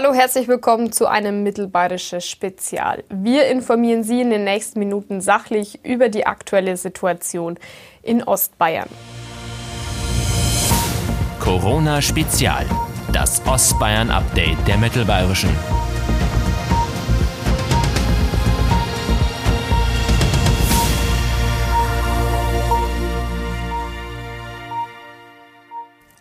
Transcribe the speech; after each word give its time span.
Hallo, 0.00 0.14
herzlich 0.14 0.46
willkommen 0.46 0.92
zu 0.92 1.08
einem 1.08 1.42
Mittelbayerisches 1.42 2.24
Spezial. 2.24 3.02
Wir 3.10 3.48
informieren 3.48 4.04
Sie 4.04 4.20
in 4.20 4.30
den 4.30 4.44
nächsten 4.44 4.78
Minuten 4.78 5.20
sachlich 5.20 5.84
über 5.84 6.08
die 6.08 6.24
aktuelle 6.24 6.76
Situation 6.76 7.58
in 8.04 8.22
Ostbayern. 8.22 8.88
Corona 11.40 12.00
Spezial, 12.00 12.64
das 13.12 13.42
Ostbayern-Update 13.44 14.68
der 14.68 14.76
Mittelbayerischen. 14.76 15.50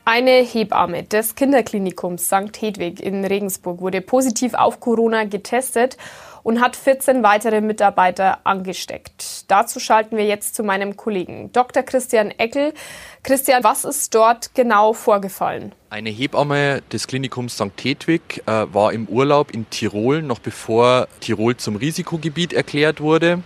Eine 0.10 0.40
Hebamme 0.42 1.04
des 1.04 1.36
Kinderklinikums 1.36 2.28
St. 2.28 2.62
Hedwig 2.62 3.04
in 3.04 3.26
Regensburg 3.26 3.82
wurde 3.82 4.00
positiv 4.00 4.54
auf 4.54 4.80
Corona 4.80 5.26
getestet 5.26 5.98
und 6.44 6.62
hat 6.62 6.78
14 6.78 7.24
weitere 7.24 7.60
Mitarbeiter 7.60 8.40
angesteckt. 8.46 9.52
Dazu 9.52 9.82
schalten 9.82 10.16
wir 10.16 10.26
jetzt 10.26 10.56
zu 10.56 10.64
meinem 10.64 10.96
Kollegen 10.96 11.52
Dr. 11.52 11.84
Christian 11.84 12.32
Eckel. 12.32 12.74
Christian, 13.22 13.66
was 13.66 13.84
ist 13.84 14.16
dort 14.16 14.56
genau 14.56 14.94
vorgefallen? 14.94 15.74
Eine 15.90 16.10
Hebamme 16.10 16.84
des 16.94 17.08
Klinikums 17.08 17.56
St. 17.56 17.74
Hedwig 17.84 18.44
äh, 18.46 18.66
war 18.72 18.94
im 18.94 19.08
Urlaub 19.08 19.54
in 19.54 19.70
Tirol, 19.70 20.22
noch 20.22 20.40
bevor 20.40 21.10
Tirol 21.20 21.58
zum 21.58 21.76
Risikogebiet 21.76 22.54
erklärt 22.54 23.02
wurde. 23.02 23.44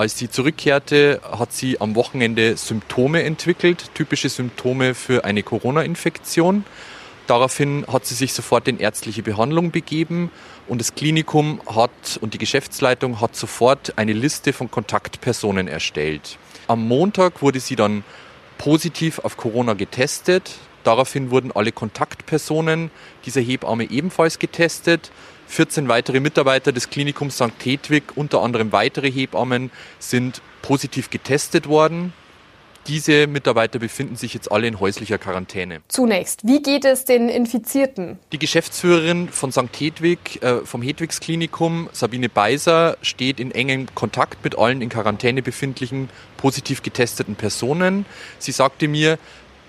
Als 0.00 0.16
sie 0.16 0.30
zurückkehrte, 0.30 1.20
hat 1.30 1.52
sie 1.52 1.78
am 1.78 1.94
Wochenende 1.94 2.56
Symptome 2.56 3.22
entwickelt, 3.22 3.90
typische 3.92 4.30
Symptome 4.30 4.94
für 4.94 5.26
eine 5.26 5.42
Corona-Infektion. 5.42 6.64
Daraufhin 7.26 7.84
hat 7.86 8.06
sie 8.06 8.14
sich 8.14 8.32
sofort 8.32 8.66
in 8.66 8.78
ärztliche 8.78 9.22
Behandlung 9.22 9.72
begeben 9.72 10.30
und 10.68 10.80
das 10.80 10.94
Klinikum 10.94 11.60
hat 11.66 12.18
und 12.22 12.32
die 12.32 12.38
Geschäftsleitung 12.38 13.20
hat 13.20 13.36
sofort 13.36 13.92
eine 13.98 14.14
Liste 14.14 14.54
von 14.54 14.70
Kontaktpersonen 14.70 15.68
erstellt. 15.68 16.38
Am 16.66 16.88
Montag 16.88 17.42
wurde 17.42 17.60
sie 17.60 17.76
dann 17.76 18.02
positiv 18.56 19.18
auf 19.18 19.36
Corona 19.36 19.74
getestet. 19.74 20.52
Daraufhin 20.82 21.30
wurden 21.30 21.52
alle 21.52 21.72
Kontaktpersonen 21.72 22.90
dieser 23.26 23.42
Hebamme 23.42 23.90
ebenfalls 23.90 24.38
getestet. 24.38 25.10
14 25.50 25.88
weitere 25.88 26.20
Mitarbeiter 26.20 26.70
des 26.70 26.90
Klinikums 26.90 27.34
St. 27.34 27.52
Hedwig, 27.64 28.04
unter 28.14 28.40
anderem 28.40 28.70
weitere 28.70 29.10
Hebammen, 29.10 29.70
sind 29.98 30.42
positiv 30.62 31.10
getestet 31.10 31.66
worden. 31.68 32.12
Diese 32.86 33.26
Mitarbeiter 33.26 33.78
befinden 33.78 34.16
sich 34.16 34.32
jetzt 34.32 34.50
alle 34.50 34.66
in 34.66 34.80
häuslicher 34.80 35.18
Quarantäne. 35.18 35.82
Zunächst, 35.88 36.46
wie 36.46 36.62
geht 36.62 36.84
es 36.84 37.04
den 37.04 37.28
Infizierten? 37.28 38.18
Die 38.32 38.38
Geschäftsführerin 38.38 39.28
von 39.28 39.52
St. 39.52 39.68
Hedwig, 39.78 40.42
äh, 40.42 40.64
vom 40.64 40.82
Hedwigs 40.82 41.20
Klinikum, 41.20 41.90
Sabine 41.92 42.28
Beiser, 42.28 42.96
steht 43.02 43.38
in 43.38 43.50
engem 43.50 43.92
Kontakt 43.94 44.42
mit 44.44 44.56
allen 44.56 44.80
in 44.80 44.88
Quarantäne 44.88 45.42
befindlichen 45.42 46.08
positiv 46.36 46.82
getesteten 46.82 47.34
Personen. 47.34 48.06
Sie 48.38 48.52
sagte 48.52 48.88
mir, 48.88 49.18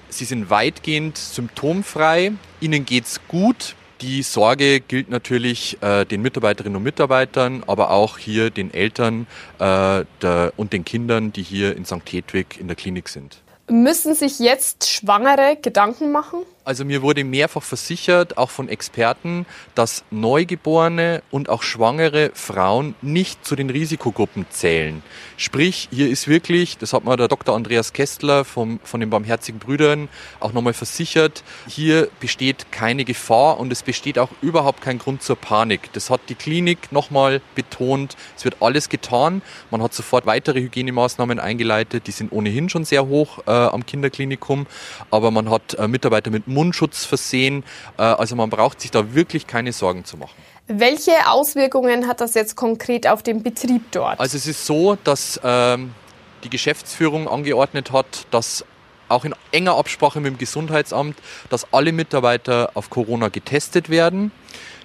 sie 0.09 0.25
sind 0.25 0.49
weitgehend 0.49 1.17
symptomfrei, 1.17 2.33
ihnen 2.61 2.85
geht's 2.85 3.19
gut, 3.27 3.75
die 4.01 4.23
Sorge 4.23 4.79
gilt 4.79 5.09
natürlich 5.09 5.77
äh, 5.81 6.05
den 6.05 6.21
Mitarbeiterinnen 6.21 6.75
und 6.75 6.83
Mitarbeitern, 6.83 7.63
aber 7.67 7.91
auch 7.91 8.17
hier 8.17 8.49
den 8.49 8.73
Eltern 8.73 9.27
äh, 9.59 10.05
der, 10.21 10.53
und 10.57 10.73
den 10.73 10.83
Kindern, 10.83 11.31
die 11.31 11.43
hier 11.43 11.75
in 11.75 11.85
St. 11.85 12.01
Hedwig 12.09 12.59
in 12.59 12.67
der 12.67 12.75
Klinik 12.75 13.09
sind. 13.09 13.37
Müssen 13.69 14.15
sich 14.15 14.39
jetzt 14.39 14.89
Schwangere 14.89 15.57
Gedanken 15.61 16.11
machen? 16.11 16.39
Also 16.63 16.85
mir 16.85 17.01
wurde 17.01 17.23
mehrfach 17.23 17.63
versichert, 17.63 18.37
auch 18.37 18.51
von 18.51 18.69
Experten, 18.69 19.47
dass 19.73 20.03
Neugeborene 20.11 21.23
und 21.31 21.49
auch 21.49 21.63
schwangere 21.63 22.29
Frauen 22.35 22.93
nicht 23.01 23.43
zu 23.43 23.55
den 23.55 23.71
Risikogruppen 23.71 24.45
zählen. 24.51 25.01
Sprich, 25.37 25.89
hier 25.91 26.07
ist 26.07 26.27
wirklich, 26.27 26.77
das 26.77 26.93
hat 26.93 27.03
mir 27.03 27.17
der 27.17 27.29
Dr. 27.29 27.55
Andreas 27.55 27.93
Kästler 27.93 28.45
vom, 28.45 28.79
von 28.83 28.99
den 28.99 29.09
Barmherzigen 29.09 29.59
Brüdern 29.59 30.07
auch 30.39 30.53
nochmal 30.53 30.73
versichert, 30.73 31.43
hier 31.67 32.09
besteht 32.19 32.71
keine 32.71 33.05
Gefahr 33.05 33.59
und 33.59 33.71
es 33.71 33.81
besteht 33.81 34.19
auch 34.19 34.29
überhaupt 34.43 34.81
kein 34.81 34.99
Grund 34.99 35.23
zur 35.23 35.37
Panik. 35.37 35.91
Das 35.93 36.11
hat 36.11 36.21
die 36.29 36.35
Klinik 36.35 36.91
nochmal 36.91 37.41
betont. 37.55 38.15
Es 38.37 38.45
wird 38.45 38.57
alles 38.59 38.87
getan. 38.89 39.41
Man 39.71 39.81
hat 39.81 39.95
sofort 39.95 40.27
weitere 40.27 40.61
Hygienemaßnahmen 40.61 41.39
eingeleitet. 41.39 42.05
Die 42.05 42.11
sind 42.11 42.31
ohnehin 42.31 42.69
schon 42.69 42.85
sehr 42.85 43.07
hoch 43.07 43.39
äh, 43.47 43.51
am 43.51 43.83
Kinderklinikum, 43.83 44.67
aber 45.09 45.31
man 45.31 45.49
hat 45.49 45.73
äh, 45.73 45.87
Mitarbeiter 45.87 46.29
mit 46.29 46.50
Mundschutz 46.53 47.05
versehen. 47.05 47.63
Äh, 47.97 48.03
also 48.03 48.35
man 48.35 48.49
braucht 48.49 48.81
sich 48.81 48.91
da 48.91 49.13
wirklich 49.13 49.47
keine 49.47 49.73
Sorgen 49.73 50.05
zu 50.05 50.17
machen. 50.17 50.35
Welche 50.67 51.11
Auswirkungen 51.27 52.07
hat 52.07 52.21
das 52.21 52.33
jetzt 52.33 52.55
konkret 52.55 53.07
auf 53.07 53.23
den 53.23 53.43
Betrieb 53.43 53.91
dort? 53.91 54.19
Also 54.19 54.37
es 54.37 54.47
ist 54.47 54.65
so, 54.65 54.97
dass 55.03 55.39
ähm, 55.43 55.93
die 56.43 56.49
Geschäftsführung 56.49 57.27
angeordnet 57.27 57.91
hat, 57.91 58.25
dass 58.31 58.63
auch 59.09 59.25
in 59.25 59.35
enger 59.51 59.75
Absprache 59.77 60.19
mit 60.21 60.33
dem 60.33 60.37
Gesundheitsamt, 60.37 61.17
dass 61.49 61.71
alle 61.73 61.91
Mitarbeiter 61.91 62.71
auf 62.73 62.89
Corona 62.89 63.27
getestet 63.27 63.89
werden. 63.89 64.31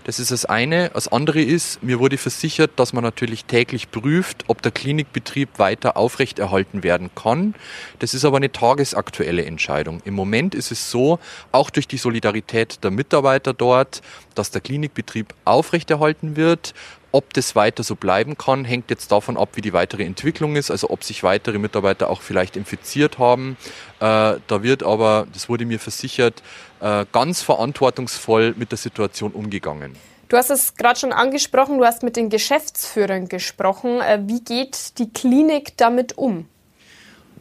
Das 0.07 0.21
ist 0.21 0.31
das 0.31 0.45
eine. 0.45 0.91
Das 0.91 1.09
andere 1.09 1.43
ist, 1.43 1.83
mir 1.83 1.99
wurde 1.99 2.17
versichert, 2.17 2.71
dass 2.77 2.93
man 2.93 3.03
natürlich 3.03 3.45
täglich 3.45 3.91
prüft, 3.91 4.45
ob 4.47 4.63
der 4.63 4.71
Klinikbetrieb 4.71 5.59
weiter 5.59 5.97
aufrechterhalten 5.97 6.85
werden 6.85 7.11
kann. 7.17 7.57
Das 7.99 8.15
ist 8.15 8.25
aber 8.25 8.37
eine 8.37 8.53
tagesaktuelle 8.53 9.45
Entscheidung. 9.45 10.01
Im 10.05 10.15
Moment 10.15 10.55
ist 10.55 10.71
es 10.71 10.93
so, 10.93 11.19
auch 11.51 11.71
durch 11.71 11.89
die 11.89 11.97
Solidarität 11.97 12.85
der 12.85 12.93
Mitarbeiter 12.93 13.53
dort, 13.53 14.01
dass 14.39 14.51
der 14.51 14.61
Klinikbetrieb 14.61 15.35
aufrechterhalten 15.45 16.37
wird. 16.37 16.75
Ob 17.13 17.33
das 17.33 17.57
weiter 17.57 17.83
so 17.83 17.97
bleiben 17.97 18.37
kann, 18.37 18.65
hängt 18.65 18.91
jetzt 18.91 19.11
davon 19.11 19.37
ab, 19.37 19.51
wie 19.55 19.63
die 19.63 19.73
weitere 19.73 20.05
Entwicklung 20.05 20.57
ist, 20.57 20.71
also 20.71 20.91
ob 20.91 21.03
sich 21.03 21.23
weitere 21.23 21.59
Mitarbeiter 21.59 22.11
auch 22.11 22.21
vielleicht 22.21 22.57
infiziert 22.57 23.19
haben. 23.19 23.57
Äh, 24.01 24.37
da 24.47 24.63
wird 24.63 24.83
aber, 24.83 25.27
das 25.33 25.49
wurde 25.49 25.65
mir 25.65 25.79
versichert, 25.79 26.43
äh, 26.81 27.07
ganz 27.13 27.43
verantwortungsvoll 27.43 28.55
mit 28.57 28.71
der 28.71 28.79
Situation 28.79 29.33
umgegangen. 29.33 29.97
Du 30.29 30.37
hast 30.37 30.51
es 30.51 30.75
gerade 30.75 30.99
schon 30.99 31.13
angesprochen, 31.13 31.79
du 31.79 31.85
hast 31.85 32.03
mit 32.03 32.17
den 32.17 32.31
Geschäftsführern 32.31 33.29
gesprochen. 33.29 34.01
Äh, 34.01 34.21
wie 34.27 34.43
geht 34.43 34.99
die 34.99 35.11
Klinik 35.11 35.77
damit 35.77 36.19
um? 36.19 36.49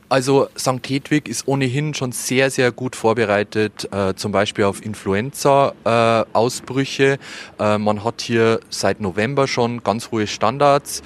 Also 0.07 0.47
St. 0.57 0.87
Hedwig 0.87 1.27
ist 1.27 1.47
ohnehin 1.47 1.95
schon 1.95 2.11
sehr, 2.11 2.51
sehr 2.51 2.71
gut 2.71 2.95
vorbereitet, 2.95 3.91
äh, 3.91 4.13
zum 4.15 4.31
Beispiel 4.31 4.65
auf 4.65 4.85
Influenza-Ausbrüche. 4.85 7.17
Äh, 7.59 7.75
äh, 7.75 7.79
man 7.79 8.03
hat 8.03 8.21
hier 8.21 8.59
seit 8.69 9.01
November 9.01 9.47
schon 9.47 9.81
ganz 9.83 10.11
hohe 10.11 10.27
Standards. 10.27 11.01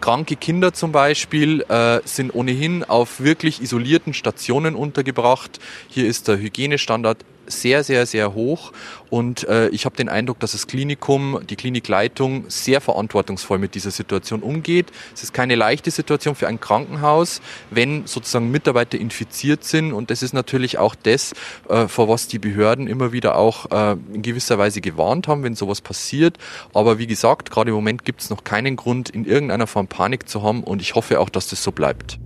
Kranke 0.00 0.34
Kinder 0.34 0.72
zum 0.72 0.90
Beispiel 0.92 1.60
äh, 1.68 2.00
sind 2.04 2.34
ohnehin 2.34 2.84
auf 2.84 3.20
wirklich 3.20 3.60
isolierten 3.62 4.14
Stationen 4.14 4.74
untergebracht. 4.74 5.60
Hier 5.88 6.06
ist 6.06 6.26
der 6.26 6.38
Hygienestandard 6.38 7.18
sehr, 7.50 7.84
sehr, 7.84 8.06
sehr 8.06 8.34
hoch. 8.34 8.72
Und 9.10 9.46
äh, 9.48 9.68
ich 9.68 9.84
habe 9.84 9.96
den 9.96 10.08
Eindruck, 10.08 10.38
dass 10.40 10.52
das 10.52 10.66
Klinikum, 10.66 11.40
die 11.48 11.56
Klinikleitung 11.56 12.44
sehr 12.48 12.80
verantwortungsvoll 12.80 13.58
mit 13.58 13.74
dieser 13.74 13.90
Situation 13.90 14.42
umgeht. 14.42 14.92
Es 15.12 15.22
ist 15.22 15.34
keine 15.34 15.56
leichte 15.56 15.90
Situation 15.90 16.34
für 16.34 16.48
ein 16.48 16.60
Krankenhaus, 16.60 17.40
wenn 17.70 18.06
sozusagen 18.06 18.50
Mitarbeiter 18.50 18.98
infiziert 18.98 19.64
sind. 19.64 19.92
Und 19.92 20.10
das 20.10 20.22
ist 20.22 20.32
natürlich 20.32 20.78
auch 20.78 20.94
das, 20.94 21.32
äh, 21.68 21.88
vor 21.88 22.08
was 22.08 22.28
die 22.28 22.38
Behörden 22.38 22.86
immer 22.86 23.12
wieder 23.12 23.36
auch 23.36 23.70
äh, 23.70 23.96
in 24.14 24.22
gewisser 24.22 24.58
Weise 24.58 24.80
gewarnt 24.80 25.28
haben, 25.28 25.42
wenn 25.42 25.54
sowas 25.54 25.80
passiert. 25.80 26.38
Aber 26.72 26.98
wie 26.98 27.06
gesagt, 27.06 27.50
gerade 27.50 27.70
im 27.70 27.76
Moment 27.76 28.04
gibt 28.04 28.22
es 28.22 28.30
noch 28.30 28.44
keinen 28.44 28.76
Grund, 28.76 29.10
in 29.10 29.24
irgendeiner 29.24 29.66
Form 29.66 29.88
Panik 29.88 30.28
zu 30.28 30.42
haben. 30.42 30.62
Und 30.62 30.80
ich 30.80 30.94
hoffe 30.94 31.18
auch, 31.20 31.28
dass 31.28 31.48
das 31.48 31.62
so 31.62 31.72
bleibt. 31.72 32.18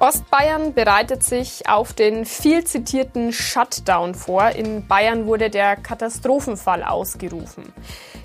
Ostbayern 0.00 0.72
bereitet 0.72 1.22
sich 1.22 1.68
auf 1.68 1.92
den 1.92 2.24
viel 2.24 2.64
zitierten 2.64 3.34
Shutdown 3.34 4.14
vor. 4.14 4.48
In 4.48 4.86
Bayern 4.86 5.26
wurde 5.26 5.50
der 5.50 5.76
Katastrophenfall 5.76 6.82
ausgerufen. 6.82 7.74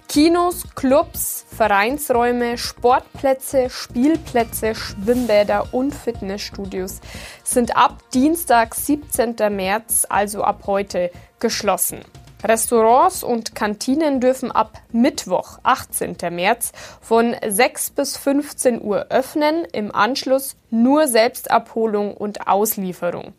Kinos, 0.07 0.63
Clubs, 0.75 1.45
Vereinsräume, 1.49 2.57
Sportplätze, 2.57 3.69
Spielplätze, 3.69 4.73
Schwimmbäder 4.73 5.73
und 5.73 5.93
Fitnessstudios 5.93 7.01
sind 7.43 7.75
ab 7.75 8.01
Dienstag, 8.13 8.73
17. 8.73 9.35
März, 9.53 10.05
also 10.07 10.45
ab 10.45 10.63
heute, 10.67 11.11
geschlossen. 11.41 11.99
Restaurants 12.45 13.23
und 13.23 13.55
Kantinen 13.55 14.21
dürfen 14.21 14.51
ab 14.51 14.77
Mittwoch, 14.91 15.57
18. 15.63 16.15
März, 16.31 16.71
von 17.01 17.35
6 17.45 17.89
bis 17.91 18.17
15 18.17 18.81
Uhr 18.81 19.07
öffnen, 19.09 19.65
im 19.73 19.93
Anschluss 19.93 20.55
nur 20.69 21.07
Selbstabholung 21.07 22.15
und 22.15 22.47
Auslieferung. 22.47 23.33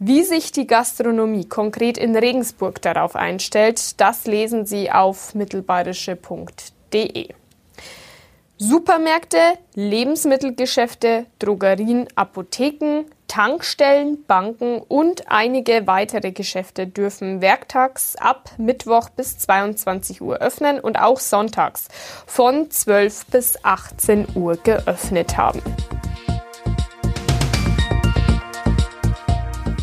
Wie 0.00 0.22
sich 0.24 0.50
die 0.50 0.66
Gastronomie 0.66 1.46
konkret 1.46 1.98
in 1.98 2.16
Regensburg 2.16 2.82
darauf 2.82 3.14
einstellt, 3.16 4.00
das 4.00 4.26
lesen 4.26 4.66
Sie 4.66 4.90
auf 4.90 5.34
mittelbayerische.de. 5.34 7.28
Supermärkte, 8.56 9.38
Lebensmittelgeschäfte, 9.74 11.26
Drogerien, 11.38 12.08
Apotheken, 12.14 13.06
Tankstellen, 13.30 14.24
Banken 14.26 14.80
und 14.80 15.30
einige 15.30 15.86
weitere 15.86 16.32
Geschäfte 16.32 16.88
dürfen 16.88 17.40
werktags 17.40 18.16
ab 18.16 18.50
Mittwoch 18.58 19.08
bis 19.10 19.38
22 19.38 20.20
Uhr 20.20 20.38
öffnen 20.38 20.80
und 20.80 20.98
auch 20.98 21.20
sonntags 21.20 21.86
von 22.26 22.68
12 22.72 23.26
bis 23.26 23.64
18 23.64 24.34
Uhr 24.34 24.56
geöffnet 24.56 25.36
haben. 25.36 25.62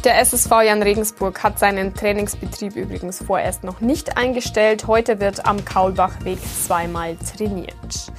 Der 0.03 0.19
SSV 0.19 0.51
Jan 0.65 0.83
Regensburg 0.83 1.41
hat 1.41 1.57
seinen 1.57 1.93
Trainingsbetrieb 1.93 2.75
übrigens 2.75 3.23
vorerst 3.23 3.63
noch 3.63 3.79
nicht 3.79 4.17
eingestellt. 4.17 4.87
Heute 4.87 5.21
wird 5.21 5.45
am 5.45 5.63
Kaulbachweg 5.63 6.39
zweimal 6.41 7.15
trainiert. 7.15 8.11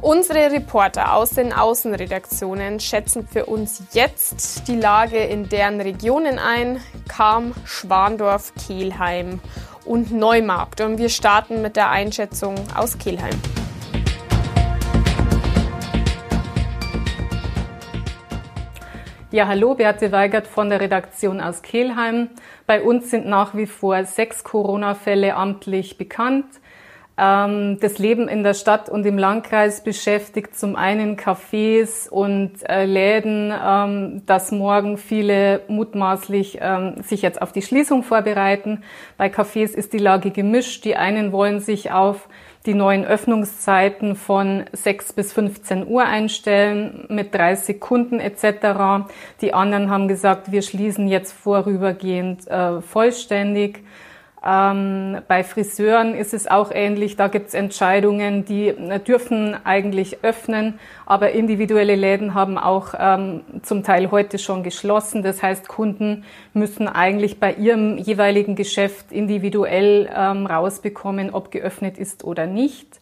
Unsere 0.00 0.52
Reporter 0.52 1.14
aus 1.14 1.30
den 1.30 1.52
Außenredaktionen 1.52 2.78
schätzen 2.78 3.26
für 3.26 3.46
uns 3.46 3.82
jetzt 3.92 4.68
die 4.68 4.76
Lage 4.76 5.18
in 5.18 5.48
deren 5.48 5.80
Regionen 5.80 6.38
ein. 6.38 6.80
Kam, 7.08 7.52
Schwandorf, 7.64 8.52
Kehlheim 8.54 9.40
und 9.84 10.12
Neumarkt. 10.12 10.80
Und 10.82 10.98
wir 10.98 11.08
starten 11.08 11.62
mit 11.62 11.74
der 11.74 11.90
Einschätzung 11.90 12.54
aus 12.76 12.96
Kehlheim. 12.98 13.34
Ja, 19.32 19.48
hallo, 19.48 19.74
Beate 19.74 20.12
Weigert 20.12 20.46
von 20.46 20.70
der 20.70 20.80
Redaktion 20.80 21.40
aus 21.40 21.60
Kehlheim. 21.62 22.30
Bei 22.66 22.82
uns 22.82 23.10
sind 23.10 23.26
nach 23.26 23.56
wie 23.56 23.66
vor 23.66 24.04
sechs 24.04 24.44
Corona-Fälle 24.44 25.34
amtlich 25.34 25.98
bekannt. 25.98 26.46
Ähm, 27.18 27.78
das 27.80 27.98
Leben 27.98 28.28
in 28.28 28.44
der 28.44 28.54
Stadt 28.54 28.88
und 28.88 29.04
im 29.04 29.18
Landkreis 29.18 29.82
beschäftigt 29.82 30.56
zum 30.56 30.76
einen 30.76 31.16
Cafés 31.16 32.08
und 32.08 32.52
äh, 32.68 32.84
Läden, 32.84 33.52
ähm, 33.52 34.22
dass 34.26 34.52
morgen 34.52 34.98
viele 34.98 35.62
mutmaßlich 35.66 36.58
ähm, 36.60 37.02
sich 37.02 37.22
jetzt 37.22 37.42
auf 37.42 37.50
die 37.50 37.62
Schließung 37.62 38.04
vorbereiten. 38.04 38.84
Bei 39.16 39.26
Cafés 39.26 39.74
ist 39.74 39.92
die 39.92 39.98
Lage 39.98 40.30
gemischt. 40.30 40.84
Die 40.84 40.94
einen 40.94 41.32
wollen 41.32 41.58
sich 41.58 41.90
auf 41.90 42.28
die 42.66 42.74
neuen 42.74 43.04
Öffnungszeiten 43.04 44.14
von 44.14 44.64
6 44.72 45.14
bis 45.14 45.32
15 45.32 45.88
Uhr 45.88 46.04
einstellen 46.04 47.06
mit 47.08 47.34
30 47.34 47.80
Kunden 47.80 48.20
etc. 48.20 49.08
Die 49.40 49.54
anderen 49.54 49.90
haben 49.90 50.06
gesagt, 50.06 50.52
wir 50.52 50.62
schließen 50.62 51.08
jetzt 51.08 51.32
vorübergehend 51.32 52.46
äh, 52.46 52.80
vollständig. 52.80 53.80
Ähm, 54.44 55.18
bei 55.26 55.42
Friseuren 55.42 56.14
ist 56.14 56.32
es 56.32 56.46
auch 56.46 56.70
ähnlich. 56.72 57.16
Da 57.16 57.28
gibt 57.28 57.48
es 57.48 57.54
Entscheidungen, 57.54 58.44
die 58.44 58.68
äh, 58.68 59.00
dürfen 59.00 59.56
eigentlich 59.64 60.22
öffnen, 60.22 60.78
aber 61.06 61.32
individuelle 61.32 61.96
Läden 61.96 62.34
haben 62.34 62.56
auch 62.56 62.94
ähm, 62.98 63.42
zum 63.62 63.82
Teil 63.82 64.10
heute 64.10 64.38
schon 64.38 64.62
geschlossen. 64.62 65.22
Das 65.22 65.42
heißt, 65.42 65.66
Kunden 65.68 66.24
müssen 66.52 66.86
eigentlich 66.86 67.40
bei 67.40 67.54
ihrem 67.54 67.98
jeweiligen 67.98 68.54
Geschäft 68.54 69.10
individuell 69.10 70.08
ähm, 70.14 70.46
rausbekommen, 70.46 71.30
ob 71.30 71.50
geöffnet 71.50 71.98
ist 71.98 72.22
oder 72.22 72.46
nicht. 72.46 73.00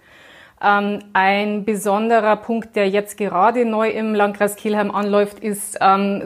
Ähm, 0.63 1.01
ein 1.13 1.65
besonderer 1.65 2.37
Punkt, 2.37 2.77
der 2.77 2.89
jetzt 2.89 3.19
gerade 3.19 3.67
neu 3.67 3.91
im 3.91 4.15
Landkreis 4.15 4.57
Kielheim 4.57 4.91
anläuft, 4.91 5.41
ist, 5.41 5.77
ähm, 5.81 6.23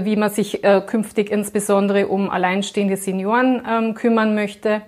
wie 0.00 0.16
man 0.16 0.30
sich 0.30 0.62
äh, 0.64 0.82
künftig 0.86 1.30
insbesondere 1.30 2.08
um 2.08 2.28
alleinstehende 2.28 2.96
Senioren 2.96 3.62
ähm, 3.68 3.94
kümmern 3.94 4.34
möchte. 4.34 4.82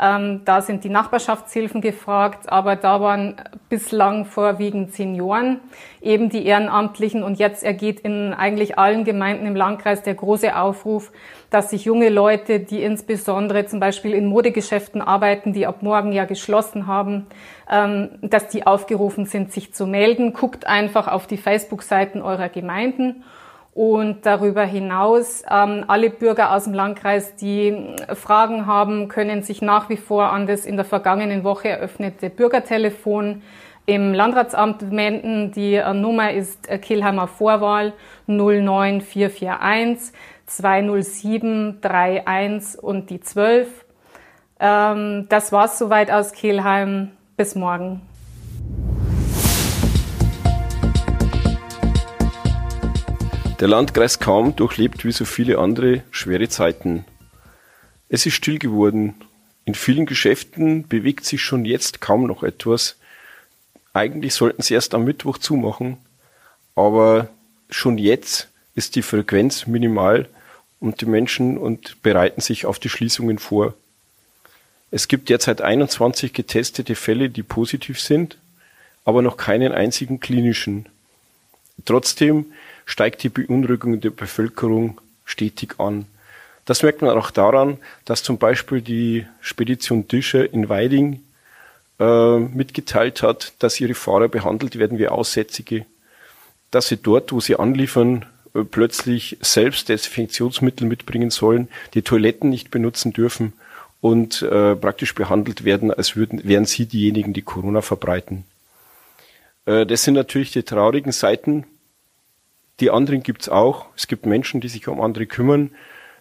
Ähm, 0.00 0.40
da 0.46 0.62
sind 0.62 0.84
die 0.84 0.88
Nachbarschaftshilfen 0.88 1.82
gefragt, 1.82 2.50
aber 2.50 2.76
da 2.76 3.00
waren 3.00 3.36
bislang 3.68 4.24
vorwiegend 4.24 4.92
Senioren, 4.94 5.60
eben 6.00 6.30
die 6.30 6.46
Ehrenamtlichen. 6.46 7.22
Und 7.22 7.38
jetzt 7.38 7.62
ergeht 7.62 8.00
in 8.00 8.32
eigentlich 8.32 8.78
allen 8.78 9.04
Gemeinden 9.04 9.46
im 9.46 9.54
Landkreis 9.54 10.02
der 10.02 10.14
große 10.14 10.56
Aufruf, 10.56 11.12
dass 11.50 11.70
sich 11.70 11.84
junge 11.84 12.08
Leute, 12.08 12.60
die 12.60 12.82
insbesondere 12.82 13.66
zum 13.66 13.80
Beispiel 13.80 14.14
in 14.14 14.26
Modegeschäften 14.26 15.02
arbeiten, 15.02 15.52
die 15.52 15.66
ab 15.66 15.82
morgen 15.82 16.12
ja 16.12 16.24
geschlossen 16.24 16.86
haben, 16.86 17.26
ähm, 17.70 18.10
dass 18.22 18.48
die 18.48 18.66
aufgerufen 18.66 19.26
sind, 19.26 19.52
sich 19.52 19.74
zu 19.74 19.86
melden. 19.86 20.32
Guckt 20.32 20.66
einfach 20.66 21.06
auf 21.06 21.26
die 21.26 21.36
Facebook-Seiten 21.36 22.22
eurer 22.22 22.48
Gemeinden. 22.48 23.24
Und 23.74 24.26
darüber 24.26 24.64
hinaus, 24.64 25.42
ähm, 25.50 25.84
alle 25.88 26.10
Bürger 26.10 26.54
aus 26.54 26.64
dem 26.64 26.74
Landkreis, 26.74 27.36
die 27.36 27.94
Fragen 28.14 28.66
haben, 28.66 29.08
können 29.08 29.42
sich 29.42 29.62
nach 29.62 29.88
wie 29.88 29.96
vor 29.96 30.30
an 30.30 30.46
das 30.46 30.66
in 30.66 30.76
der 30.76 30.84
vergangenen 30.84 31.42
Woche 31.42 31.70
eröffnete 31.70 32.28
Bürgertelefon 32.28 33.42
im 33.86 34.12
Landratsamt 34.12 34.90
wenden. 34.90 35.52
Die 35.52 35.74
äh, 35.74 35.94
Nummer 35.94 36.32
ist 36.32 36.68
äh, 36.68 36.78
Kielheimer 36.78 37.28
Vorwahl 37.28 37.94
09441. 38.26 40.12
207 40.46 41.78
31 41.82 42.82
und 42.82 43.10
die 43.10 43.20
12. 43.20 43.68
Ähm, 44.60 45.26
das 45.28 45.52
war's 45.52 45.78
soweit 45.78 46.10
aus 46.10 46.32
Kelheim. 46.32 47.12
Bis 47.36 47.54
morgen. 47.54 48.02
Der 53.62 53.68
Landkreis 53.68 54.18
Kaum 54.18 54.56
durchlebt 54.56 55.04
wie 55.04 55.12
so 55.12 55.24
viele 55.24 55.58
andere 55.58 56.02
schwere 56.10 56.48
Zeiten. 56.48 57.04
Es 58.08 58.26
ist 58.26 58.34
still 58.34 58.58
geworden. 58.58 59.14
In 59.64 59.76
vielen 59.76 60.04
Geschäften 60.04 60.88
bewegt 60.88 61.24
sich 61.24 61.42
schon 61.42 61.64
jetzt 61.64 62.00
kaum 62.00 62.26
noch 62.26 62.42
etwas. 62.42 62.96
Eigentlich 63.92 64.34
sollten 64.34 64.62
sie 64.62 64.74
erst 64.74 64.94
am 64.94 65.04
Mittwoch 65.04 65.38
zumachen, 65.38 65.98
aber 66.74 67.28
schon 67.70 67.98
jetzt 67.98 68.48
ist 68.74 68.96
die 68.96 69.02
Frequenz 69.02 69.68
minimal 69.68 70.28
und 70.80 71.00
die 71.00 71.06
Menschen 71.06 71.56
und 71.56 72.02
bereiten 72.02 72.40
sich 72.40 72.66
auf 72.66 72.80
die 72.80 72.88
Schließungen 72.88 73.38
vor. 73.38 73.74
Es 74.90 75.06
gibt 75.06 75.28
derzeit 75.28 75.62
21 75.62 76.32
getestete 76.32 76.96
Fälle, 76.96 77.30
die 77.30 77.44
positiv 77.44 78.00
sind, 78.00 78.38
aber 79.04 79.22
noch 79.22 79.36
keinen 79.36 79.70
einzigen 79.70 80.18
klinischen. 80.18 80.88
Trotzdem 81.84 82.46
steigt 82.86 83.22
die 83.22 83.28
Beunruhigung 83.28 84.00
der 84.00 84.10
Bevölkerung 84.10 85.00
stetig 85.24 85.78
an. 85.78 86.06
Das 86.64 86.82
merkt 86.82 87.02
man 87.02 87.16
auch 87.16 87.30
daran, 87.30 87.78
dass 88.04 88.22
zum 88.22 88.38
Beispiel 88.38 88.80
die 88.80 89.26
Spedition 89.40 90.06
Discher 90.06 90.52
in 90.52 90.68
Weiding 90.68 91.22
äh, 91.98 92.38
mitgeteilt 92.38 93.22
hat, 93.22 93.52
dass 93.58 93.80
ihre 93.80 93.94
Fahrer 93.94 94.28
behandelt 94.28 94.78
werden 94.78 94.98
wie 94.98 95.08
Aussätzige, 95.08 95.86
dass 96.70 96.88
sie 96.88 96.96
dort, 96.96 97.32
wo 97.32 97.40
sie 97.40 97.56
anliefern, 97.56 98.26
äh, 98.54 98.62
plötzlich 98.64 99.38
selbst 99.40 99.88
Desinfektionsmittel 99.88 100.86
mitbringen 100.86 101.30
sollen, 101.30 101.68
die 101.94 102.02
Toiletten 102.02 102.50
nicht 102.50 102.70
benutzen 102.70 103.12
dürfen 103.12 103.52
und 104.00 104.42
äh, 104.42 104.74
praktisch 104.76 105.14
behandelt 105.14 105.64
werden, 105.64 105.92
als 105.92 106.16
würden, 106.16 106.42
wären 106.44 106.64
sie 106.64 106.86
diejenigen, 106.86 107.32
die 107.32 107.42
Corona 107.42 107.82
verbreiten. 107.82 108.44
Äh, 109.64 109.86
das 109.86 110.02
sind 110.02 110.14
natürlich 110.14 110.52
die 110.52 110.62
traurigen 110.62 111.12
Seiten. 111.12 111.64
Die 112.82 112.90
anderen 112.90 113.22
gibt's 113.22 113.48
auch. 113.48 113.86
Es 113.96 114.08
gibt 114.08 114.26
Menschen, 114.26 114.60
die 114.60 114.66
sich 114.66 114.88
um 114.88 115.00
andere 115.00 115.26
kümmern. 115.26 115.70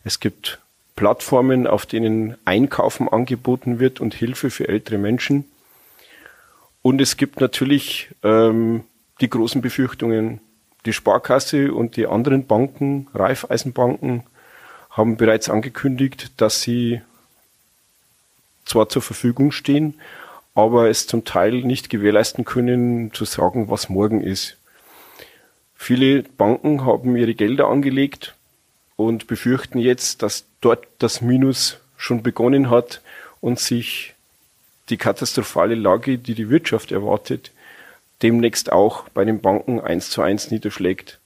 Es 0.04 0.20
gibt 0.20 0.60
Plattformen, 0.96 1.66
auf 1.66 1.88
denen 1.88 2.38
Einkaufen 2.46 3.10
angeboten 3.10 3.80
wird 3.80 4.00
und 4.00 4.14
Hilfe 4.14 4.52
für 4.52 4.68
ältere 4.68 5.00
Menschen. 5.00 5.46
Und 6.84 7.02
es 7.02 7.18
gibt 7.18 7.42
natürlich 7.42 8.12
ähm, 8.22 8.84
die 9.22 9.30
großen 9.32 9.64
Befürchtungen, 9.64 10.40
die 10.86 10.94
Sparkasse 10.94 11.74
und 11.74 11.96
die 11.96 12.06
anderen 12.06 12.46
Banken, 12.46 13.08
Raiffeisenbanken, 13.16 14.22
haben 14.92 15.18
bereits 15.18 15.50
angekündigt, 15.50 16.32
dass 16.38 16.62
sie 16.62 17.02
zwar 18.66 18.88
zur 18.88 19.02
Verfügung 19.02 19.52
stehen, 19.52 20.00
aber 20.54 20.92
es 20.92 21.08
zum 21.08 21.26
Teil 21.26 21.64
nicht 21.64 21.90
gewährleisten 21.90 22.46
können, 22.46 23.12
zu 23.16 23.26
sagen, 23.26 23.72
was 23.72 23.90
morgen 23.90 24.22
ist. 24.22 24.58
Viele 25.84 26.22
Banken 26.22 26.86
haben 26.86 27.16
ihre 27.16 27.34
Gelder 27.34 27.68
angelegt 27.68 28.36
und 28.98 29.26
befürchten 29.26 29.80
jetzt, 29.80 30.22
dass 30.22 30.46
dort 30.62 30.86
das 31.00 31.22
Minus 31.22 31.80
schon 31.98 32.22
begonnen 32.22 32.70
hat 32.70 33.02
und 33.40 33.60
sich 33.60 34.14
die 34.90 34.98
katastrophale 34.98 35.74
Lage, 35.74 36.20
die 36.20 36.36
die 36.36 36.52
Wirtschaft 36.52 36.92
erwartet, 36.92 37.50
demnächst 38.22 38.72
auch 38.72 39.10
bei 39.10 39.26
den 39.26 39.42
Banken 39.42 39.82
eins 39.82 40.12
zu 40.12 40.22
eins 40.22 40.52
niederschlägt. 40.52 41.18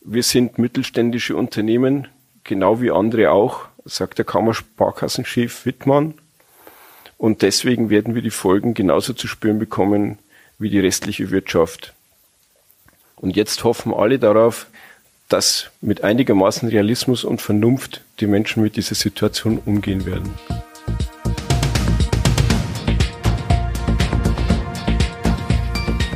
Wir 0.00 0.22
sind 0.22 0.56
mittelständische 0.56 1.36
Unternehmen, 1.36 2.08
genau 2.44 2.80
wie 2.80 2.90
andere 2.90 3.30
auch, 3.30 3.66
sagt 3.84 4.16
der 4.16 4.24
Kammersparkassenchef 4.24 5.66
Wittmann. 5.66 6.14
Und 7.18 7.42
deswegen 7.42 7.90
werden 7.90 8.14
wir 8.14 8.22
die 8.22 8.30
Folgen 8.30 8.72
genauso 8.72 9.12
zu 9.12 9.28
spüren 9.28 9.58
bekommen 9.58 10.18
wie 10.58 10.70
die 10.70 10.80
restliche 10.80 11.30
Wirtschaft. 11.30 11.92
Und 13.20 13.36
jetzt 13.36 13.64
hoffen 13.64 13.92
alle 13.92 14.18
darauf, 14.18 14.66
dass 15.28 15.70
mit 15.80 16.02
einigermaßen 16.02 16.68
Realismus 16.68 17.22
und 17.24 17.40
Vernunft 17.40 18.00
die 18.18 18.26
Menschen 18.26 18.62
mit 18.62 18.76
dieser 18.76 18.94
Situation 18.94 19.60
umgehen 19.64 20.06
werden. 20.06 20.34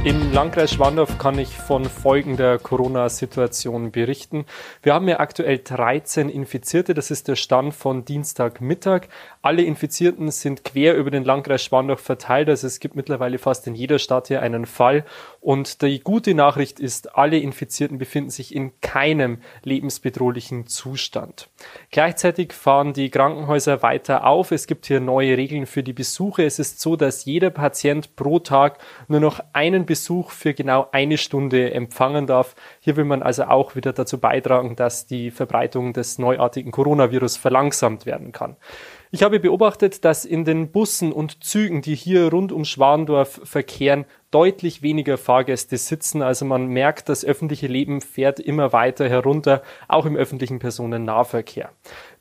Im 0.05 0.35
Landkreis 0.35 0.75
Schwandorf 0.75 1.17
kann 1.17 1.39
ich 1.39 1.57
von 1.57 1.87
folgender 1.87 2.59
Corona-Situation 2.59 3.91
berichten. 3.91 4.45
Wir 4.83 4.93
haben 4.93 5.09
ja 5.09 5.19
aktuell 5.19 5.61
13 5.61 6.29
Infizierte. 6.29 6.93
Das 6.93 7.11
ist 7.11 7.27
der 7.27 7.37
Stand 7.37 7.73
von 7.73 8.05
Dienstagmittag. 8.05 9.09
Alle 9.41 9.63
Infizierten 9.63 10.31
sind 10.31 10.63
quer 10.63 10.95
über 10.95 11.11
den 11.11 11.25
Landkreis 11.25 11.65
Schwandorf 11.65 12.01
verteilt. 12.01 12.51
Also 12.51 12.67
es 12.67 12.81
gibt 12.81 12.97
mittlerweile 12.97 13.39
fast 13.39 13.67
in 13.67 13.75
jeder 13.75 13.99
Stadt 13.99 14.29
hier 14.29 14.43
einen 14.43 14.67
Fall. 14.67 15.07
Und 15.41 15.81
die 15.81 16.01
gute 16.01 16.35
Nachricht 16.35 16.81
ist, 16.81 17.17
alle 17.17 17.39
Infizierten 17.39 17.97
befinden 17.97 18.29
sich 18.29 18.55
in 18.55 18.79
keinem 18.83 19.39
lebensbedrohlichen 19.63 20.67
Zustand. 20.67 21.49
Gleichzeitig 21.91 22.53
fahren 22.53 22.93
die 22.93 23.09
Krankenhäuser 23.09 23.83
weiter 23.83 24.27
auf. 24.27 24.53
Es 24.53 24.67
gibt 24.67 24.85
hier 24.85 25.01
neue 25.01 25.39
Regeln 25.39 25.65
für 25.65 25.83
die 25.83 25.95
Besuche. 25.95 26.45
Es 26.45 26.59
ist 26.59 26.79
so, 26.81 26.95
dass 26.95 27.25
jeder 27.25 27.49
Patient 27.49 28.17
pro 28.17 28.39
Tag 28.39 28.81
nur 29.09 29.21
noch 29.21 29.41
einen 29.55 29.87
Besuch 29.95 30.33
für 30.33 30.55
genau 30.55 30.89
eine 30.91 31.17
Stunde 31.17 31.73
empfangen 31.73 32.27
darf. 32.27 32.57
Hier 32.81 32.97
will 32.97 33.05
man 33.05 33.23
also 33.23 33.45
auch 33.45 33.77
wieder 33.77 33.93
dazu 33.93 34.19
beitragen, 34.19 34.75
dass 34.75 35.07
die 35.07 35.31
Verbreitung 35.31 35.93
des 35.93 36.19
neuartigen 36.19 36.73
Coronavirus 36.73 37.37
verlangsamt 37.37 38.05
werden 38.05 38.33
kann. 38.33 38.57
Ich 39.13 39.23
habe 39.23 39.39
beobachtet, 39.39 40.05
dass 40.05 40.25
in 40.25 40.45
den 40.45 40.73
Bussen 40.73 41.13
und 41.13 41.45
Zügen, 41.45 41.81
die 41.81 41.95
hier 41.95 42.29
rund 42.29 42.51
um 42.51 42.65
Schwandorf 42.65 43.41
verkehren, 43.45 44.05
deutlich 44.35 44.83
weniger 44.83 45.17
Fahrgäste 45.17 45.77
sitzen. 45.77 46.21
Also 46.21 46.45
man 46.45 46.67
merkt, 46.67 47.09
das 47.09 47.25
öffentliche 47.25 47.69
Leben 47.69 48.01
fährt 48.01 48.41
immer 48.41 48.73
weiter 48.73 49.09
herunter, 49.09 49.63
auch 49.87 50.07
im 50.07 50.17
öffentlichen 50.17 50.59
Personennahverkehr. 50.59 51.71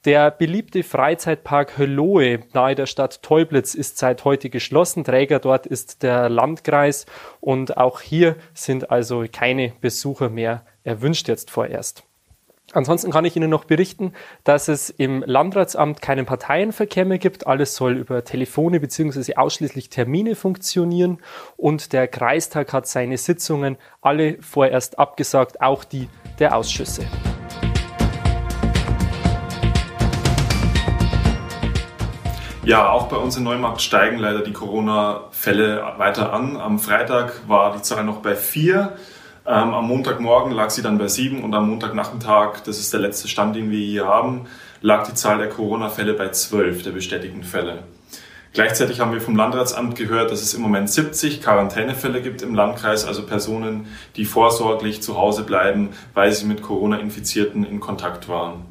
Der 0.06 0.30
beliebte 0.30 0.84
Freizeitpark 0.84 1.78
Höllohe 1.78 2.42
nahe 2.54 2.76
der 2.76 2.86
Stadt 2.86 3.24
Teublitz 3.24 3.74
ist 3.74 3.98
seit 3.98 4.26
heute 4.26 4.52
geschlossen. 4.52 5.04
Träger 5.04 5.40
dort 5.40 5.66
ist 5.66 6.04
der 6.04 6.30
Landkreis 6.30 7.08
und 7.40 7.78
auch 7.78 8.02
hier 8.02 8.36
sind 8.54 8.92
also 8.92 9.26
keine 9.32 9.74
Besucher 9.82 10.30
mehr 10.30 10.66
erwünscht 10.84 11.28
jetzt 11.28 11.50
vorerst. 11.50 12.04
Ansonsten 12.74 13.12
kann 13.12 13.24
ich 13.24 13.36
Ihnen 13.36 13.52
noch 13.52 13.66
berichten, 13.66 14.14
dass 14.44 14.68
es 14.68 14.90
im 14.90 15.24
Landratsamt 15.26 16.02
keinen 16.02 16.26
Parteienverkehr 16.26 17.06
mehr 17.06 17.20
gibt. 17.20 17.46
Alles 17.46 17.76
soll 17.76 17.94
über 17.98 18.24
Telefone 18.24 18.80
bzw. 18.80 19.36
ausschließlich 19.36 19.90
Termine 19.90 20.36
funktionieren. 20.36 21.20
Und 21.56 21.94
der 21.94 22.08
Kreistag 22.08 22.74
hat 22.74 22.88
seine 22.88 23.18
Sitzungen 23.18 23.78
alle 24.02 24.42
vorerst 24.42 24.98
abgesagt, 24.98 25.62
auch 25.62 25.84
die 25.84 26.10
der 26.40 26.58
Ausschüsse. 26.58 27.06
Ja, 32.66 32.90
auch 32.90 33.08
bei 33.08 33.18
uns 33.18 33.36
in 33.38 33.44
Neumarkt 33.44 33.82
steigen 33.82 34.18
leider 34.18 34.40
die 34.40 34.54
Corona-Fälle 34.54 35.84
weiter 35.98 36.34
an. 36.34 36.56
Am 36.58 36.80
Freitag 36.80 37.48
war 37.48 37.76
die 37.76 37.82
Zahl 37.82 38.04
noch 38.06 38.22
bei 38.22 38.36
vier. 38.36 38.96
Ähm, 39.46 39.74
am 39.74 39.88
Montagmorgen 39.88 40.54
lag 40.54 40.70
sie 40.70 40.82
dann 40.82 40.98
bei 40.98 41.08
sieben 41.08 41.44
und 41.44 41.54
am 41.54 41.70
Montagnachmittag, 41.70 42.62
das 42.66 42.80
ist 42.80 42.94
der 42.94 43.02
letzte 43.02 43.28
Stand, 43.28 43.56
den 43.56 43.72
wir 43.72 43.80
hier 43.80 44.08
haben, 44.08 44.48
lag 44.82 45.06
die 45.06 45.14
Zahl 45.14 45.38
der 45.38 45.50
Corona-Fälle 45.50 46.14
bei 46.14 46.30
zwölf 46.30 46.84
der 46.84 46.92
bestätigten 46.92 47.44
Fälle. 47.44 47.84
Gleichzeitig 48.54 49.00
haben 49.00 49.12
wir 49.12 49.20
vom 49.20 49.36
Landratsamt 49.36 49.96
gehört, 49.96 50.32
dass 50.32 50.42
es 50.42 50.54
im 50.54 50.62
Moment 50.62 50.90
70 50.90 51.42
Quarantänefälle 51.42 52.22
gibt 52.22 52.44
im 52.44 52.54
Landkreis, 52.54 53.04
also 53.04 53.26
Personen, 53.26 53.88
die 54.16 54.26
vorsorglich 54.26 55.02
zu 55.02 55.18
Hause 55.18 55.44
bleiben, 55.44 55.90
weil 56.14 56.32
sie 56.32 56.46
mit 56.46 56.62
Corona-Infizierten 56.62 57.66
in 57.66 57.80
Kontakt 57.80 58.30
waren. 58.30 58.66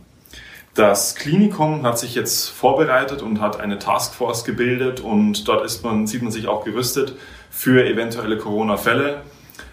Das 0.75 1.17
Klinikum 1.17 1.85
hat 1.85 1.99
sich 1.99 2.15
jetzt 2.15 2.49
vorbereitet 2.49 3.21
und 3.21 3.41
hat 3.41 3.61
eine 3.61 3.79
Taskforce 3.79 4.45
gebildet 4.45 5.01
und 5.01 5.47
dort 5.49 5.67
ist 5.67 5.85
man, 5.85 6.07
sieht 6.07 6.23
man 6.23 6.33
sich 6.33 6.47
auch 6.47 6.65
gerüstet 6.65 7.15
für 7.51 7.85
eventuelle 7.85 8.39
Corona-Fälle. 8.39 9.21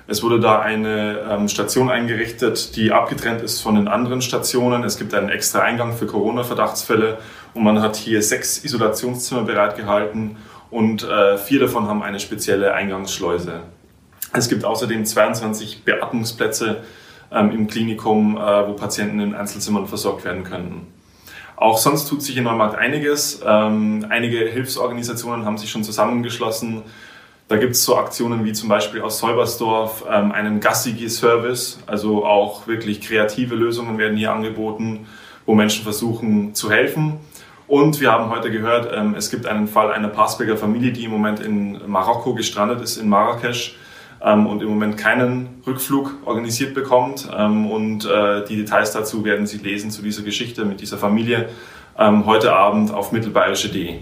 Es 0.07 0.23
wurde 0.23 0.39
da 0.39 0.59
eine 0.59 1.19
ähm, 1.29 1.47
Station 1.47 1.89
eingerichtet, 1.89 2.75
die 2.75 2.91
abgetrennt 2.91 3.41
ist 3.41 3.61
von 3.61 3.75
den 3.75 3.87
anderen 3.87 4.21
Stationen. 4.21 4.83
Es 4.83 4.97
gibt 4.97 5.13
einen 5.13 5.29
extra 5.29 5.59
Eingang 5.59 5.95
für 5.95 6.07
Corona-Verdachtsfälle 6.07 7.19
und 7.53 7.63
man 7.63 7.81
hat 7.81 7.95
hier 7.95 8.23
sechs 8.23 8.63
Isolationszimmer 8.63 9.43
bereitgehalten 9.43 10.37
und 10.71 11.03
äh, 11.03 11.37
vier 11.37 11.59
davon 11.59 11.87
haben 11.87 12.01
eine 12.01 12.19
spezielle 12.19 12.73
Eingangsschleuse. 12.73 13.61
Es 14.33 14.49
gibt 14.49 14.65
außerdem 14.65 15.05
22 15.05 15.83
Beatmungsplätze 15.83 16.83
ähm, 17.31 17.51
im 17.51 17.67
Klinikum, 17.67 18.37
äh, 18.37 18.67
wo 18.67 18.73
Patienten 18.73 19.19
in 19.19 19.35
Einzelzimmern 19.35 19.87
versorgt 19.87 20.25
werden 20.25 20.43
könnten. 20.43 20.87
Auch 21.55 21.77
sonst 21.77 22.07
tut 22.07 22.21
sich 22.21 22.37
in 22.37 22.45
Neumarkt 22.45 22.75
einiges. 22.75 23.41
Ähm, 23.45 24.05
einige 24.09 24.39
Hilfsorganisationen 24.39 25.45
haben 25.45 25.57
sich 25.57 25.69
schon 25.69 25.83
zusammengeschlossen 25.83 26.83
da 27.49 27.57
gibt 27.57 27.73
es 27.73 27.83
so 27.83 27.97
Aktionen 27.97 28.45
wie 28.45 28.53
zum 28.53 28.69
Beispiel 28.69 29.01
aus 29.01 29.17
Säubersdorf 29.17 30.05
ähm, 30.09 30.31
einen 30.31 30.59
Gassigi-Service, 30.59 31.79
also 31.87 32.23
auch 32.23 32.67
wirklich 32.67 33.01
kreative 33.01 33.55
Lösungen 33.55 33.97
werden 33.97 34.15
hier 34.15 34.31
angeboten, 34.31 35.07
wo 35.47 35.55
Menschen 35.55 35.83
versuchen 35.83 36.53
zu 36.53 36.71
helfen. 36.71 37.17
Und 37.67 37.99
wir 38.01 38.11
haben 38.11 38.29
heute 38.29 38.51
gehört, 38.51 38.91
ähm, 38.95 39.15
es 39.17 39.31
gibt 39.31 39.47
einen 39.47 39.67
Fall 39.67 39.91
einer 39.91 40.09
Passberger 40.09 40.57
Familie, 40.57 40.91
die 40.91 41.05
im 41.05 41.11
Moment 41.11 41.39
in 41.39 41.79
Marokko 41.87 42.35
gestrandet 42.35 42.81
ist, 42.81 42.97
in 42.97 43.09
Marrakesch 43.09 43.75
ähm, 44.21 44.45
und 44.45 44.61
im 44.61 44.69
Moment 44.69 44.97
keinen 44.97 45.63
Rückflug 45.65 46.17
organisiert 46.25 46.75
bekommt. 46.75 47.29
Ähm, 47.35 47.65
und 47.65 48.05
äh, 48.05 48.45
die 48.45 48.57
Details 48.57 48.91
dazu 48.91 49.25
werden 49.25 49.47
Sie 49.47 49.57
lesen 49.57 49.89
zu 49.89 50.03
dieser 50.03 50.21
Geschichte 50.21 50.65
mit 50.65 50.81
dieser 50.81 50.99
Familie 50.99 51.49
ähm, 51.97 52.27
heute 52.27 52.53
Abend 52.53 52.93
auf 52.93 53.11
mittelbayerische.de. 53.11 54.01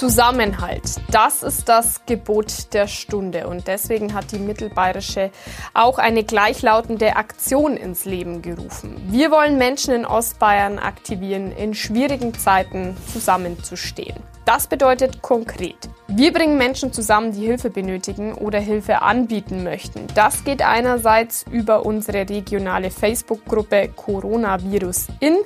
Zusammenhalt, 0.00 0.94
das 1.10 1.42
ist 1.42 1.68
das 1.68 2.06
Gebot 2.06 2.72
der 2.72 2.86
Stunde 2.86 3.46
und 3.46 3.66
deswegen 3.68 4.14
hat 4.14 4.32
die 4.32 4.38
Mittelbayerische 4.38 5.30
auch 5.74 5.98
eine 5.98 6.24
gleichlautende 6.24 7.16
Aktion 7.16 7.76
ins 7.76 8.06
Leben 8.06 8.40
gerufen. 8.40 8.96
Wir 9.10 9.30
wollen 9.30 9.58
Menschen 9.58 9.92
in 9.92 10.06
Ostbayern 10.06 10.78
aktivieren, 10.78 11.52
in 11.52 11.74
schwierigen 11.74 12.32
Zeiten 12.32 12.96
zusammenzustehen. 13.12 14.16
Das 14.44 14.66
bedeutet 14.66 15.22
konkret, 15.22 15.88
wir 16.08 16.32
bringen 16.32 16.58
Menschen 16.58 16.92
zusammen, 16.92 17.32
die 17.32 17.46
Hilfe 17.46 17.70
benötigen 17.70 18.34
oder 18.34 18.58
Hilfe 18.58 19.00
anbieten 19.00 19.62
möchten. 19.62 20.08
Das 20.16 20.42
geht 20.42 20.60
einerseits 20.60 21.44
über 21.48 21.86
unsere 21.86 22.28
regionale 22.28 22.90
Facebook-Gruppe 22.90 23.90
Coronavirus 23.94 25.06
in, 25.20 25.36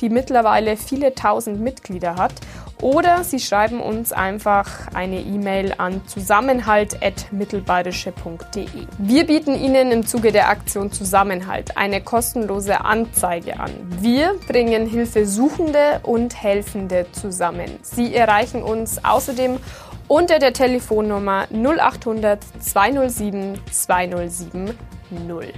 die 0.00 0.08
mittlerweile 0.08 0.76
viele 0.76 1.14
tausend 1.14 1.60
Mitglieder 1.60 2.16
hat 2.16 2.32
oder 2.80 3.24
Sie 3.24 3.40
schreiben 3.40 3.80
uns 3.80 4.12
einfach 4.12 4.68
eine 4.94 5.18
E-Mail 5.20 5.74
an 5.78 6.00
zusammenhalt.mittelbayerische.de. 6.06 8.86
Wir 8.98 9.26
bieten 9.26 9.56
Ihnen 9.56 9.90
im 9.90 10.06
Zuge 10.06 10.30
der 10.30 10.48
Aktion 10.48 10.92
Zusammenhalt 10.92 11.76
eine 11.76 12.00
kostenlose 12.00 12.84
Anzeige 12.84 13.58
an. 13.58 13.72
Wir 14.00 14.36
bringen 14.46 14.86
Hilfesuchende 14.86 15.98
und 16.04 16.40
Helfende 16.40 17.06
zusammen. 17.12 17.80
Sie 17.82 18.14
erreichen 18.38 18.62
uns 18.62 19.04
außerdem 19.04 19.58
unter 20.06 20.38
der 20.38 20.52
Telefonnummer 20.52 21.48
0800 21.50 22.38
207 22.60 23.60
207 23.70 24.78
0. 25.26 25.52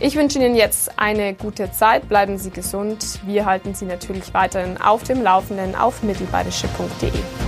Ich 0.00 0.16
wünsche 0.16 0.38
Ihnen 0.38 0.56
jetzt 0.56 0.98
eine 0.98 1.32
gute 1.34 1.70
Zeit, 1.70 2.08
bleiben 2.08 2.38
Sie 2.38 2.50
gesund. 2.50 3.20
Wir 3.24 3.46
halten 3.46 3.74
Sie 3.74 3.86
natürlich 3.86 4.34
weiterhin 4.34 4.78
auf 4.78 5.04
dem 5.04 5.22
Laufenden 5.22 5.76
auf 5.76 6.02
mittelbayerische.de. 6.02 7.45